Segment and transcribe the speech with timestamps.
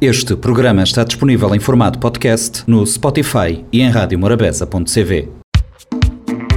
[0.00, 5.28] Este programa está disponível em formato podcast no Spotify e em radiomorabeza.cv.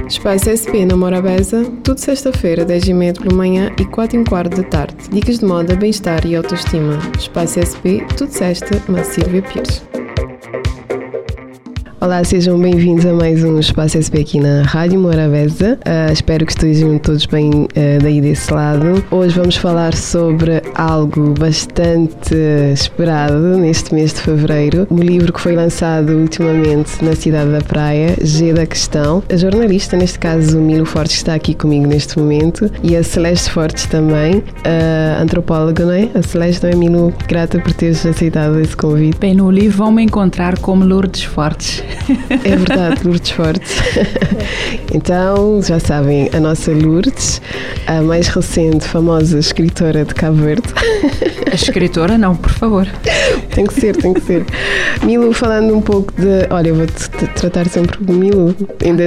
[0.08, 4.56] Espaço SP na Morabeza, tudo sexta-feira, 10 e meia pela manhã e 4 e quarto
[4.56, 4.96] da tarde.
[5.10, 6.98] Dicas de moda, bem-estar e autoestima.
[7.18, 9.82] Espaço SP, tudo sexta, na Silvia Pires.
[12.04, 15.78] Olá, sejam bem-vindos a mais um Espaço SP aqui na Rádio Morabeza.
[15.86, 17.68] Uh, espero que estejam todos bem uh,
[18.02, 19.02] daí desse lado.
[19.10, 22.34] Hoje vamos falar sobre algo bastante
[22.74, 24.86] esperado neste mês de fevereiro.
[24.90, 29.22] Um livro que foi lançado ultimamente na cidade da Praia, G da Questão.
[29.32, 33.86] A jornalista, neste caso, Milo Fortes, está aqui comigo neste momento e a Celeste Fortes
[33.86, 36.10] também, uh, antropóloga, não é?
[36.14, 37.14] A Celeste, não é, Milo?
[37.26, 39.16] Grata por teres aceitado esse convite.
[39.18, 41.82] Bem, no livro vão me encontrar como Lourdes Fortes.
[42.44, 43.76] É verdade, Lourdes Fortes.
[44.92, 47.40] então, já sabem, a nossa Lourdes,
[47.86, 50.68] a mais recente, famosa escritora de Cabo Verde.
[51.50, 52.86] A escritora, não, por favor.
[53.54, 54.44] Tem que ser, tem que ser.
[55.02, 56.46] Milo, falando um pouco de.
[56.50, 59.04] Olha, eu vou-te tratar sempre de Milo, ainda.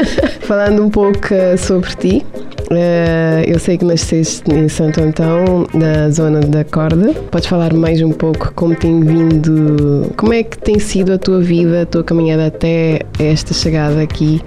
[0.42, 2.26] falando um pouco eh, sobre ti.
[2.70, 7.14] Uh, eu sei que nasceste em Santo Antão, na zona da Corda.
[7.30, 11.40] Podes falar mais um pouco como tem vindo, como é que tem sido a tua
[11.40, 14.42] vida, a tua caminhada até esta chegada aqui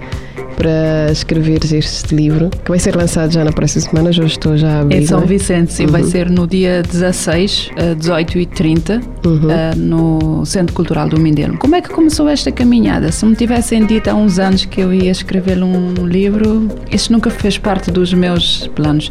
[0.56, 4.78] para escreveres este livro, que vai ser lançado já na próxima semana, já estou já
[4.78, 5.02] a abrir.
[5.02, 5.26] Em São é?
[5.26, 5.92] Vicente, sim, uhum.
[5.92, 9.34] vai ser no dia 16, 18 e 30, uhum.
[9.34, 11.56] uh, no Centro Cultural do Mindelo.
[11.58, 13.10] Como é que começou esta caminhada?
[13.12, 17.30] Se me tivessem dito há uns anos que eu ia escrever um livro, isso nunca
[17.30, 19.10] fez parte dos meus planos.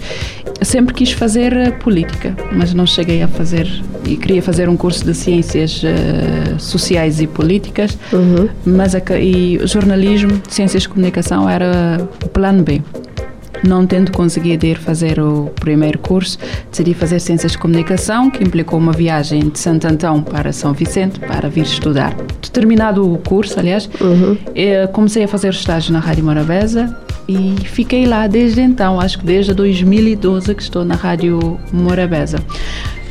[0.59, 3.65] Eu sempre quis fazer eh, política, mas não cheguei a fazer
[4.05, 8.49] e queria fazer um curso de ciências uh, sociais e políticas, uhum.
[8.65, 12.81] mas a, e jornalismo, ciências de comunicação era o plano B.
[13.63, 16.37] Não tendo conseguido ir fazer o primeiro curso,
[16.71, 21.19] decidi fazer Ciências de Comunicação, que implicou uma viagem de Santo Antão para São Vicente
[21.19, 22.15] para vir estudar.
[22.53, 24.37] Terminado o curso, aliás, uhum.
[24.55, 26.95] Eh, comecei a fazer estágio na Rádio Morabeza
[27.27, 32.39] e fiquei lá desde então, acho que desde 2012 que estou na Rádio Morabeza.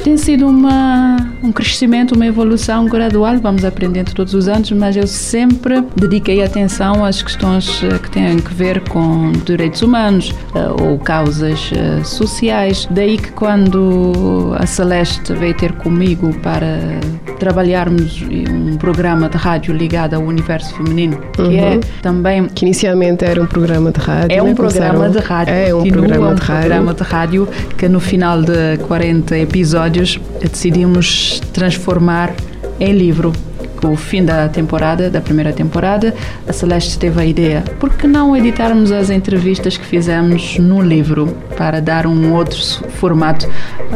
[0.02, 5.06] Tem sido uma, um crescimento, uma evolução gradual, vamos aprendendo todos os anos, mas eu
[5.06, 10.98] sempre dediquei atenção às questões eh, que têm a ver com direitos humanos eh, ou
[10.98, 12.86] causas eh, sociais.
[12.90, 16.78] Daí que quando a Celeste veio ter comigo para
[17.40, 21.56] trabalharmos um programa de rádio ligado ao universo feminino, que é uhum.
[21.56, 22.46] é também...
[22.46, 24.36] Que inicialmente era um programa de rádio.
[24.36, 24.54] É um né?
[24.54, 25.54] programa de rádio.
[25.54, 26.60] É um programa, um de, rádio.
[26.60, 32.32] programa de rádio que no final de 40 episódios episódios decidimos transformar
[32.80, 33.32] em livro
[33.86, 36.14] o fim da temporada, da primeira temporada,
[36.46, 41.36] a Celeste teve a ideia, por que não editarmos as entrevistas que fizemos no livro
[41.56, 42.58] para dar um outro
[42.90, 43.48] formato,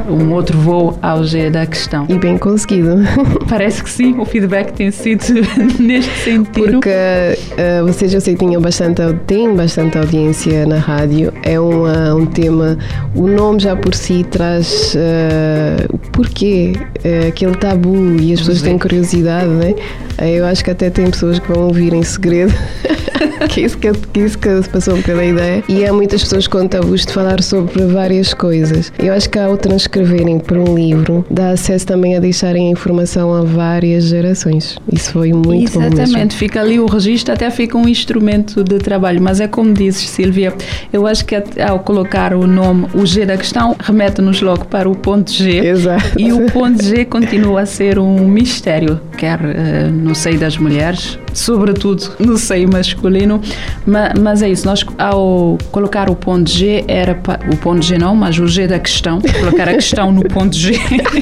[0.09, 2.07] um outro voo ao G da questão?
[2.09, 2.97] E bem conseguido.
[3.49, 5.23] Parece que sim, o feedback tem sido
[5.79, 6.73] neste sentido.
[6.73, 12.27] Porque uh, vocês já sei tinham bastante, têm bastante audiência na rádio, é uma, um
[12.27, 12.77] tema,
[13.15, 18.63] o nome já por si traz uh, o porquê, uh, aquele tabu e as pessoas
[18.63, 19.72] têm curiosidade, né?
[20.19, 22.53] Eu acho que até tem pessoas que vão ouvir em segredo.
[23.49, 25.63] que isso que, que isso que se passou pela ideia.
[25.69, 28.93] E há muitas pessoas com tabus de falar sobre várias coisas.
[28.99, 33.33] Eu acho que ao transcreverem por um livro, dá acesso também a deixarem a informação
[33.33, 34.79] a várias gerações.
[34.93, 35.95] Isso foi muito Exatamente.
[35.95, 36.03] bom.
[36.03, 39.21] Exatamente, fica ali o registro, até fica um instrumento de trabalho.
[39.21, 40.53] Mas é como dizes, Silvia,
[40.93, 44.95] eu acho que ao colocar o nome, o G da questão, remete-nos logo para o
[44.95, 45.59] ponto G.
[45.59, 46.19] Exato.
[46.19, 51.17] E o ponto G continua a ser um mistério, quer uh, no seio das mulheres,
[51.33, 53.41] sobretudo no seio masculino,
[53.87, 57.17] mas, mas, é isso, nós ao colocar o ponto G, era
[57.53, 60.73] o ponto G não, mas o G da questão, colocar a questão no ponto G,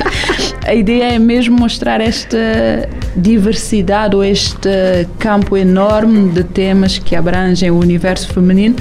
[0.67, 2.39] a ideia é mesmo mostrar esta
[3.15, 4.71] diversidade ou este
[5.19, 8.77] campo enorme de temas que abrangem o universo feminino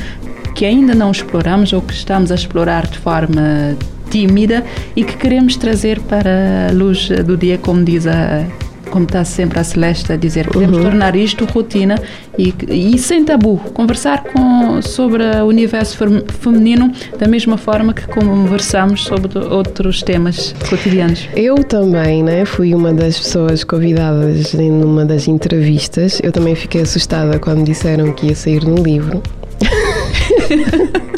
[0.56, 3.78] que ainda não exploramos ou que estamos a explorar de forma
[4.10, 4.64] tímida
[4.96, 8.46] e que queremos trazer para a luz do dia, como diz a
[8.90, 10.84] como está sempre a Celeste a dizer, queremos uhum.
[10.84, 12.02] tornar isto rotina
[12.38, 15.98] e, e, sem tabu, conversar com, sobre o universo
[16.40, 21.28] feminino da mesma forma que conversamos sobre outros temas cotidianos.
[21.36, 26.20] Eu também, né, fui uma das pessoas convidadas em uma das entrevistas.
[26.24, 29.22] Eu também fiquei assustada quando disseram que ia sair no livro.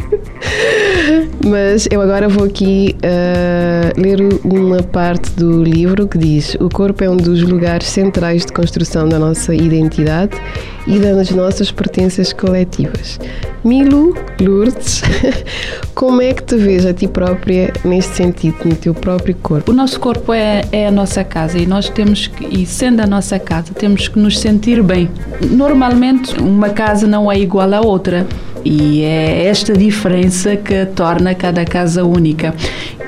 [1.46, 7.04] Mas eu agora vou aqui uh, ler uma parte do livro que diz: O corpo
[7.04, 10.40] é um dos lugares centrais de construção da nossa identidade
[10.88, 13.20] e das nossas pertenças coletivas.
[13.64, 15.04] Milu Lourdes,
[15.94, 19.72] como é que te vês a ti própria neste sentido, no teu próprio corpo?
[19.72, 23.08] O nosso corpo é, é a nossa casa e nós temos que, e sendo a
[23.08, 25.10] nossa casa, temos que nos sentir bem.
[25.52, 28.26] Normalmente, uma casa não é igual à outra.
[28.64, 32.54] E é esta diferença que torna cada casa única.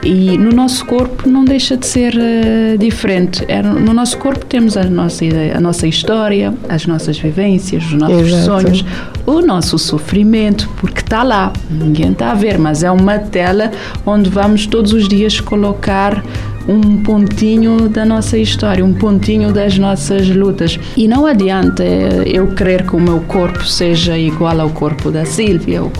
[0.03, 3.45] E no nosso corpo não deixa de ser uh, diferente.
[3.47, 5.23] É, no nosso corpo temos a nossa,
[5.55, 8.45] a nossa história, as nossas vivências, os nossos Exato.
[8.45, 8.85] sonhos,
[9.25, 13.71] o nosso sofrimento, porque está lá, ninguém está a ver, mas é uma tela
[14.05, 16.23] onde vamos todos os dias colocar
[16.67, 20.79] um pontinho da nossa história, um pontinho das nossas lutas.
[20.95, 25.83] E não adianta eu querer que o meu corpo seja igual ao corpo da Sílvia,
[25.83, 25.91] o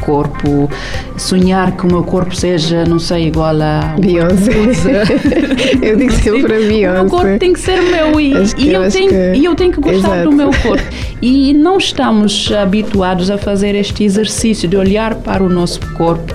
[0.00, 0.68] corpo
[1.16, 4.52] sonhar que o meu corpo seja, não sei, igual a Beyoncé.
[5.82, 7.00] eu digo sempre a Beyoncé.
[7.00, 9.44] O meu corpo tem que ser meu e, e eu, tenho, que...
[9.44, 10.30] eu tenho que gostar Exato.
[10.30, 10.84] do meu corpo.
[11.20, 16.34] E não estamos habituados a fazer este exercício de olhar para o nosso corpo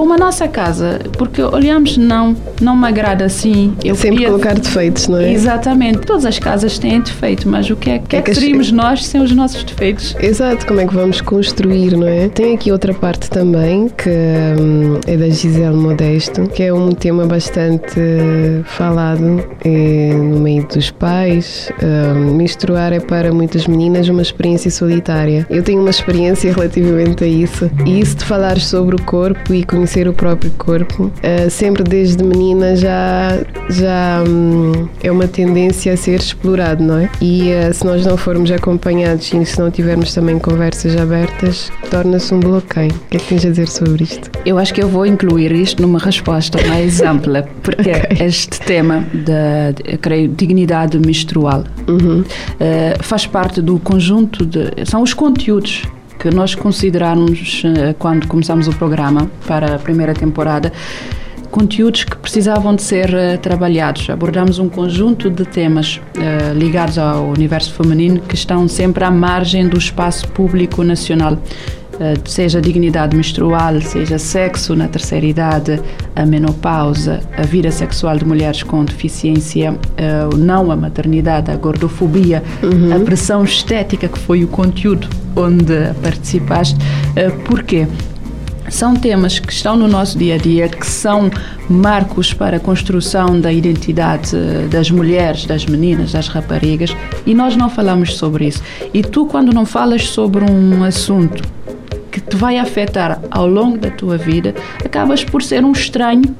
[0.00, 3.74] como a nossa casa, porque olhamos, não, não me agrada assim.
[3.84, 4.28] Eu Sempre queria...
[4.28, 5.30] colocar defeitos, não é?
[5.30, 5.98] Exatamente.
[5.98, 9.20] Todas as casas têm defeito, mas o que é, que, é que seríamos nós sem
[9.20, 10.16] os nossos defeitos?
[10.18, 12.30] Exato, como é que vamos construir, não é?
[12.30, 17.26] Tem aqui outra parte também, que hum, é da Gisele Modesto, que é um tema
[17.26, 18.00] bastante
[18.64, 21.70] falado é, no meio dos pais.
[21.82, 25.46] Hum, menstruar é para muitas meninas uma experiência solitária.
[25.50, 27.70] Eu tenho uma experiência relativamente a isso.
[27.84, 32.22] E isso de falar sobre o corpo e conhecer o próprio corpo, uh, sempre desde
[32.22, 33.38] menina já,
[33.68, 37.10] já um, é uma tendência a ser explorado, não é?
[37.20, 42.32] E uh, se nós não formos acompanhados e se não tivermos também conversas abertas, torna-se
[42.32, 42.92] um bloqueio.
[42.92, 44.30] O que é que tens a dizer sobre isto?
[44.46, 48.26] Eu acho que eu vou incluir isto numa resposta mais ampla, porque okay.
[48.26, 52.20] este tema da, creio, dignidade menstrual uhum.
[52.20, 54.84] uh, faz parte do conjunto de.
[54.86, 55.84] são os conteúdos
[56.20, 60.70] que nós considerarmos eh, quando começamos o programa para a primeira temporada
[61.50, 64.08] conteúdos que precisavam de ser uh, trabalhados.
[64.08, 69.68] Abordamos um conjunto de temas uh, ligados ao universo feminino que estão sempre à margem
[69.68, 71.36] do espaço público nacional.
[72.00, 75.78] Uh, seja dignidade menstrual, seja sexo na terceira idade,
[76.16, 79.78] a menopausa, a vida sexual de mulheres com deficiência,
[80.38, 82.96] não a maternidade, a gordofobia, uhum.
[82.96, 85.06] a pressão estética, que foi o conteúdo
[85.36, 86.74] onde participaste.
[86.76, 87.86] Uh, porquê?
[88.70, 91.28] São temas que estão no nosso dia a dia, que são
[91.68, 96.96] marcos para a construção da identidade eh, das mulheres, das meninas, das raparigas,
[97.26, 98.62] e nós não falamos sobre isso.
[98.94, 101.42] E tu, quando não falas sobre um assunto
[102.10, 104.54] que te vai afetar ao longo da tua vida,
[104.84, 106.34] acabas por ser um estranho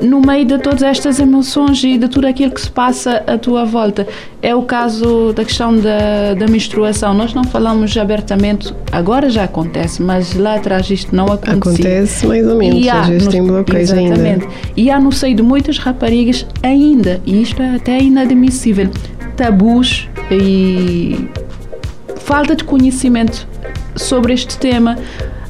[0.00, 3.64] no meio de todas estas emoções e de tudo aquilo que se passa à tua
[3.64, 4.06] volta.
[4.42, 7.14] É o caso da questão da, da menstruação.
[7.14, 11.54] Nós não falamos abertamente, agora já acontece, mas lá atrás isto não acontecia.
[11.54, 14.44] Acontece mais ou menos, há, às vezes no, tem bloqueios exatamente.
[14.44, 14.46] ainda.
[14.76, 18.90] E há no seio de muitas raparigas ainda, e isto é até inadmissível,
[19.36, 21.28] tabus e
[22.16, 23.46] falta de conhecimento
[23.96, 24.96] sobre este tema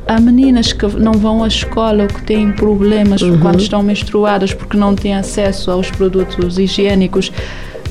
[0.08, 3.40] Há meninas que não vão à escola ou que têm problemas uhum.
[3.40, 7.32] quando estão menstruadas porque não têm acesso aos produtos higiênicos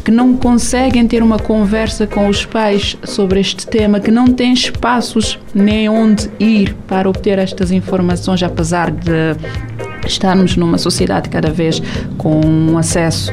[0.05, 4.53] que não conseguem ter uma conversa com os pais sobre este tema, que não têm
[4.53, 9.35] espaços nem onde ir para obter estas informações, apesar de
[10.07, 11.81] estarmos numa sociedade cada vez
[12.17, 13.31] com um acesso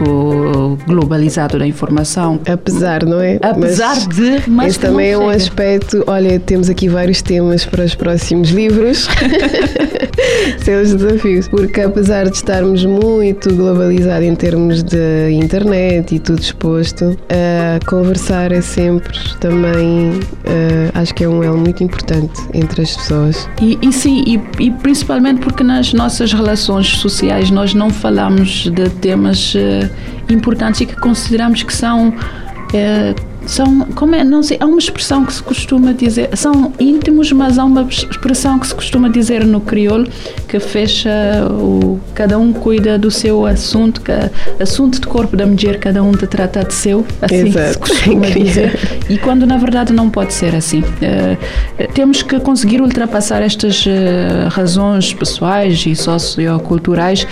[0.86, 2.40] globalizado da informação.
[2.50, 3.38] Apesar, não é?
[3.42, 6.02] Apesar mas de, mas esse também é um aspecto.
[6.06, 9.08] Olha, temos aqui vários temas para os próximos livros.
[10.58, 11.48] Seus desafios.
[11.48, 18.52] Porque apesar de estarmos muito globalizados em termos de internet e tudo exposto, uh, conversar
[18.52, 23.48] é sempre também, uh, acho que é um elo muito importante entre as pessoas.
[23.60, 26.61] E, e sim, e, e principalmente porque nas nossas relações
[26.98, 29.90] sociais nós não falamos de temas uh,
[30.28, 35.24] importantes e que consideramos que são uh, são como é não sei há uma expressão
[35.24, 39.60] que se costuma dizer são íntimos mas há uma expressão que se costuma dizer no
[39.60, 40.06] crioulo
[40.48, 41.10] que fecha
[41.50, 44.12] o cada um cuida do seu assunto que
[44.60, 47.72] assunto de corpo da mulher cada um trata de seu assim Exato.
[47.72, 52.80] se costuma dizer e quando na verdade não pode ser assim uh, temos que conseguir
[52.80, 57.26] ultrapassar estas uh, razões pessoais e socioculturais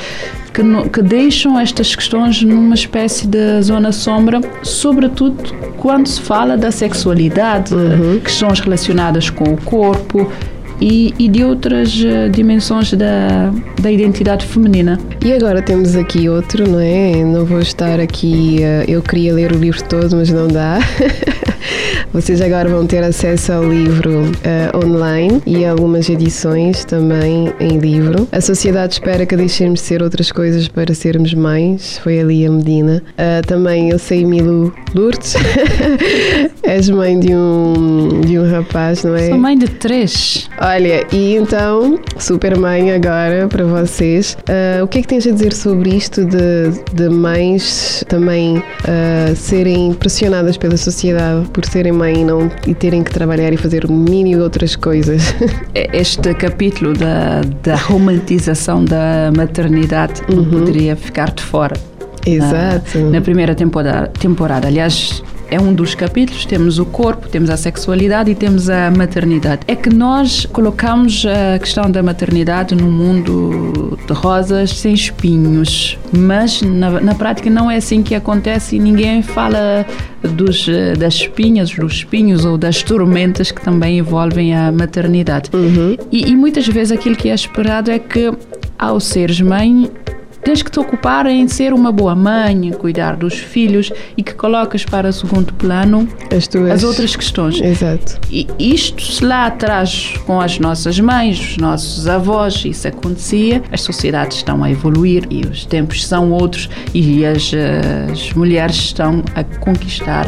[0.52, 5.36] que, no, que deixam estas questões numa espécie de zona sombra, sobretudo
[5.76, 8.20] quando se fala da sexualidade, uhum.
[8.20, 10.30] questões relacionadas com o corpo
[10.80, 14.98] e, e de outras uh, dimensões da, da identidade feminina.
[15.24, 17.22] E agora temos aqui outro, não é?
[17.24, 20.78] Não vou estar aqui, uh, eu queria ler o livro todo, mas não dá.
[22.12, 28.26] Vocês agora vão ter acesso ao livro uh, online e algumas edições também em livro.
[28.32, 31.98] A sociedade espera que deixemos de ser outras coisas para sermos mais.
[31.98, 33.00] Foi ali a Medina.
[33.10, 35.36] Uh, também eu sei Milu Lourdes.
[36.64, 39.28] És mãe de um, de um rapaz, não é?
[39.28, 40.48] Sou mãe de três.
[40.60, 44.36] Olha, e então, super mãe agora para vocês.
[44.48, 48.62] Uh, o que é que tens a dizer sobre isto de, de mães também
[49.36, 54.26] serem pressionadas pela sociedade por serem e, não, e terem que trabalhar e fazer mil
[54.26, 55.34] e outras coisas.
[55.74, 60.36] Este capítulo da, da romantização da maternidade uhum.
[60.36, 61.76] não poderia ficar de fora.
[62.26, 62.98] Exato.
[62.98, 64.68] Na, na primeira temporada, temporada.
[64.68, 66.44] Aliás, é um dos capítulos.
[66.44, 69.62] Temos o corpo, temos a sexualidade e temos a maternidade.
[69.66, 76.62] É que nós colocamos a questão da maternidade no mundo de rosas sem espinhos, mas
[76.62, 79.84] na, na prática não é assim que acontece e ninguém fala
[80.22, 80.66] dos,
[80.98, 85.50] das espinhas, dos espinhos ou das tormentas que também envolvem a maternidade.
[85.52, 85.96] Uhum.
[86.12, 88.32] E, e muitas vezes aquilo que é esperado é que
[88.78, 89.90] ao seres mãe
[90.42, 94.84] Tens que te ocupar em ser uma boa mãe, cuidar dos filhos e que colocas
[94.84, 96.70] para segundo plano as, tuas...
[96.70, 97.60] as outras questões.
[97.60, 98.18] Exato.
[98.30, 103.62] E isto se lá atrás com as nossas mães, os nossos avós, isso acontecia.
[103.70, 107.52] As sociedades estão a evoluir e os tempos são outros e as,
[108.10, 110.26] as mulheres estão a conquistar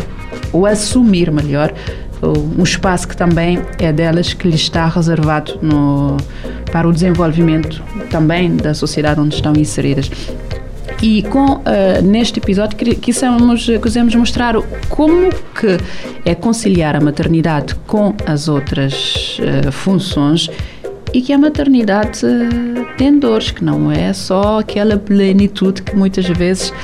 [0.53, 1.73] ou a assumir melhor
[2.23, 6.17] um espaço que também é delas que lhes está reservado no,
[6.73, 10.11] para o desenvolvimento também da sociedade onde estão inseridas.
[11.03, 11.63] E com, uh,
[12.03, 14.55] neste episódio quisemos, quisemos mostrar
[14.89, 15.77] como que
[16.25, 20.49] é conciliar a maternidade com as outras uh, funções
[21.13, 26.27] e que a maternidade eh, tem dores, que não é só aquela plenitude que muitas
[26.27, 26.75] vezes uh,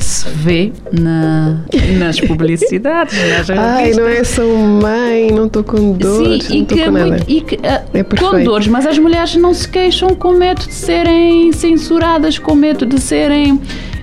[0.00, 1.64] se vê na,
[1.98, 6.84] nas publicidades, nas Ai, não é só mãe, não estou com dores, Sim, e que,
[6.84, 10.32] com, muito, e que uh, é com dores, mas as mulheres não se queixam com
[10.32, 13.60] medo de serem censuradas, com medo de serem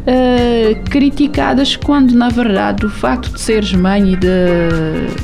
[0.09, 4.27] uh, criticadas quando na verdade o facto de seres mãe e de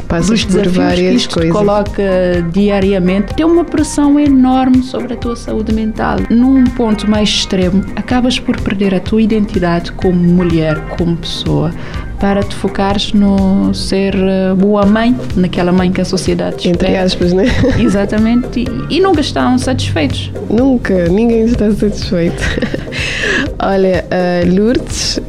[0.08, 1.51] Passas desafios que isto coisas.
[1.51, 2.04] te coloca
[2.51, 6.18] diariamente tem uma pressão enorme sobre a tua saúde mental.
[6.30, 11.72] Num ponto mais extremo, acabas por perder a tua identidade como mulher, como pessoa
[12.20, 16.74] para te focares no ser eh, boa mãe, naquela mãe que a sociedade espera.
[16.74, 17.46] Entre aspas, né?
[17.77, 18.62] Exatamente.
[18.89, 20.32] E, e nunca estão satisfeitos.
[20.50, 22.42] Nunca, ninguém está satisfeito.
[23.68, 25.20] Olha, uh, Lourdes,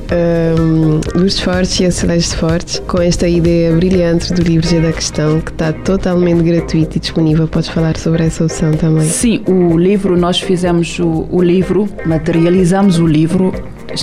[0.61, 4.93] um, Lourdes Fortes e a Celeste Fortes, com esta ideia brilhante do livro G da
[4.93, 9.07] Questão, que está totalmente gratuito e disponível, podes falar sobre essa opção também?
[9.07, 13.55] Sim, o livro, nós fizemos o, o livro, materializamos o livro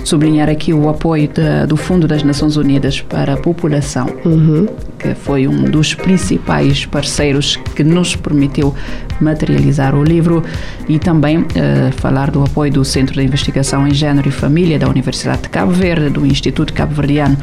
[0.04, 1.30] sublinhar aqui o apoio
[1.68, 4.68] do Fundo das Nações Unidas para a População, uhum.
[5.04, 8.74] Que foi um dos principais parceiros que nos permitiu
[9.20, 10.42] materializar o livro
[10.88, 11.46] e também uh,
[11.98, 15.74] falar do apoio do Centro de Investigação em Gênero e Família da Universidade de Cabo
[15.74, 17.38] Verde, do Instituto Cabo Verdeano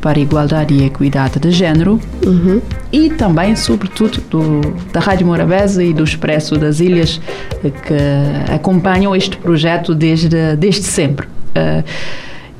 [0.00, 2.62] para Igualdade e Equidade de Gênero uhum.
[2.90, 7.20] e também, sobretudo, do, da Rádio Morabeza e do Expresso das Ilhas
[7.60, 11.26] que acompanham este projeto desde, desde sempre.
[11.26, 11.84] Uh,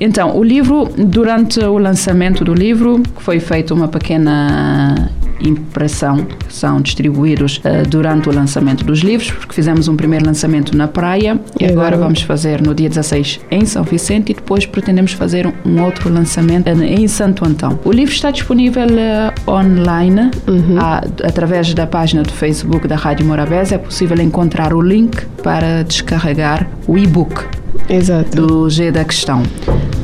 [0.04, 5.08] então, o livro, durante o lançamento do livro, foi feita uma pequena
[5.40, 10.76] impressão, que são distribuídos uh, durante o lançamento dos livros, porque fizemos um primeiro lançamento
[10.76, 15.12] na praia e agora vamos fazer no dia 16 em São Vicente e depois pretendemos
[15.12, 17.78] fazer um outro lançamento em Santo Antão.
[17.84, 20.80] O livro está disponível uh, online uhum.
[20.80, 23.76] a, através da página do Facebook da Rádio Morabeza.
[23.76, 27.44] É possível encontrar o link para descarregar o e-book
[27.88, 28.36] Exato.
[28.36, 29.42] do G da questão.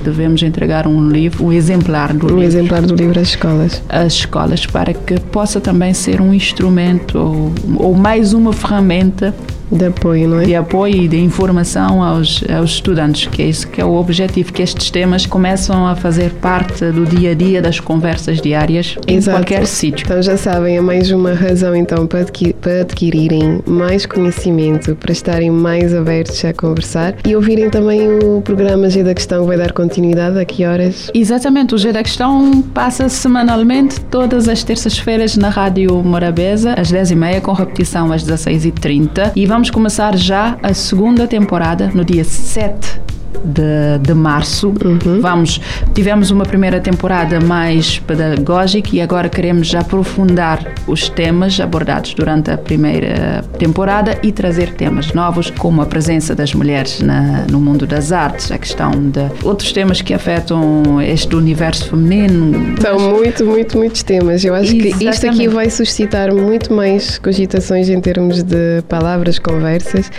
[0.03, 2.41] Devemos entregar um livro, um exemplar do um livro.
[2.41, 3.83] Um exemplar do livro às escolas.
[3.89, 9.35] Às escolas, para que possa também ser um instrumento ou, ou mais uma ferramenta
[9.71, 10.45] de apoio, não é?
[10.45, 14.53] De apoio e de informação aos, aos estudantes, que é isso que é o objetivo,
[14.53, 19.11] que estes temas começam a fazer parte do dia a dia das conversas diárias Exato.
[19.11, 20.05] em qualquer sítio.
[20.05, 22.27] Então já sabem, é mais uma razão então para,
[22.61, 28.89] para adquirirem mais conhecimento, para estarem mais abertos a conversar e ouvirem também o programa
[28.89, 31.11] G da Questão vai dar continuidade a que horas?
[31.15, 37.41] Exatamente, o G da Questão passa semanalmente todas as terças-feiras na Rádio Morabeza às 10h30
[37.41, 43.01] com repetição às 16h30 e vamos Vamos começar já a segunda temporada no dia 7
[43.45, 44.69] de, de março.
[44.69, 45.21] Uhum.
[45.21, 45.61] Vamos,
[45.95, 52.59] tivemos uma primeira temporada mais pedagógica e agora queremos aprofundar os temas abordados durante a
[52.59, 58.13] primeira temporada e trazer temas novos, como a presença das mulheres na, no mundo das
[58.13, 62.75] artes, a questão de outros temas que afetam este universo feminino.
[62.81, 64.45] São muito, muito, muitos temas.
[64.45, 64.99] Eu acho Exatamente.
[64.99, 70.11] que isto aqui vai suscitar muito mais cogitações em termos de palavras, conversas.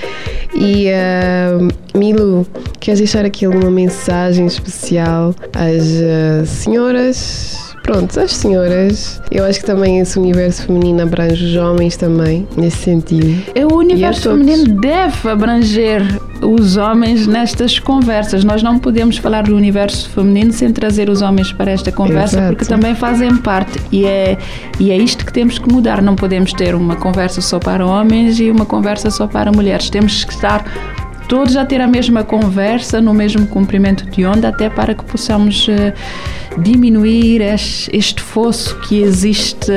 [0.53, 1.67] E uh,
[2.79, 7.69] queres deixar aqui uma mensagem especial às uh, senhoras?
[7.83, 12.77] Pronto, as senhoras, eu acho que também esse universo feminino abrange os homens também, nesse
[12.77, 13.41] sentido.
[13.55, 16.03] É, o universo feminino deve abranger
[16.39, 18.43] os homens nestas conversas.
[18.43, 22.55] Nós não podemos falar do universo feminino sem trazer os homens para esta conversa, Exato.
[22.55, 23.79] porque também fazem parte.
[23.91, 24.37] E é,
[24.79, 25.99] e é isto que temos que mudar.
[25.99, 29.89] Não podemos ter uma conversa só para homens e uma conversa só para mulheres.
[29.89, 30.63] Temos que estar
[31.29, 35.67] todos a ter a mesma conversa, no mesmo comprimento de onda, até para que possamos
[35.67, 35.93] uh,
[36.59, 39.71] diminuir este fosso que existe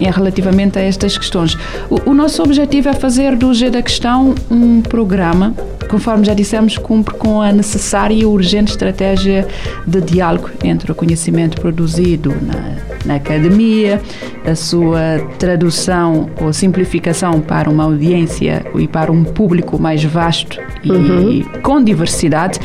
[0.00, 1.56] em relativamente a estas questões.
[1.88, 5.54] O, o, nosso objetivo é fazer do G da Questão um programa,
[5.88, 9.46] conforme já dissemos, cumpre com a necessária e urgente estratégia
[9.86, 14.00] de diálogo entre o conhecimento produzido na, na academia,
[14.44, 20.90] a sua tradução ou simplificação para uma audiência e para um público mais vasto e
[20.90, 21.44] uhum.
[21.62, 22.58] com diversidade.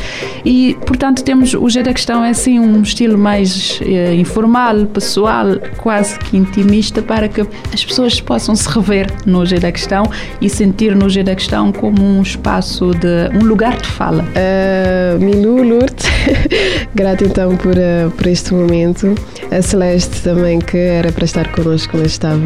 [0.44, 5.46] E, portanto, temos o G da Questão é assim um estilo mais eh, informal, pessoal,
[5.78, 7.40] quase que intimista para para que
[7.72, 10.02] as pessoas possam se rever no G da Questão
[10.40, 14.24] e sentir no G da Questão como um espaço de um lugar de fala.
[14.24, 16.04] Uh, Milu Lourdes,
[16.92, 19.14] grata então por, uh, por este momento.
[19.52, 22.40] A Celeste também, que era para estar connosco, mas estava,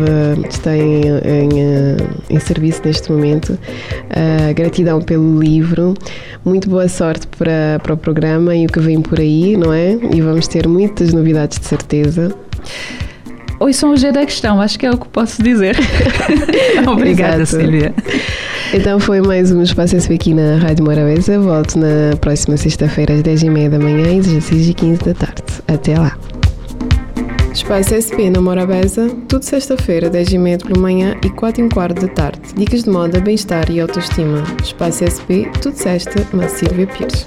[0.47, 3.55] está em, em, uh, em serviço neste momento.
[3.55, 5.95] Uh, gratidão pelo livro.
[6.45, 9.99] Muito boa sorte para, para o programa e o que vem por aí, não é?
[10.13, 12.37] E vamos ter muitas novidades de certeza.
[13.59, 15.77] Oi, são o G da questão, acho que é o que posso dizer.
[16.87, 17.63] Obrigada, Exato.
[17.63, 17.95] Silvia.
[18.75, 21.39] Então foi mais um Espaço SP aqui na Rádio Morabeza.
[21.39, 25.43] Volto na próxima sexta-feira às 10h30 da manhã e às 16h15 da tarde.
[25.69, 26.19] Até lá.
[27.51, 32.41] Espaço SP na Morabeza, tudo sexta-feira, 10h30 pela manhã e 4 h quarto da tarde.
[32.55, 34.45] Dicas de moda, bem-estar e autoestima.
[34.63, 37.27] Espaço SP, tudo sexta, na Silvia Pires.